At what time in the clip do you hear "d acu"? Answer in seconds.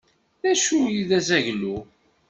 0.41-0.77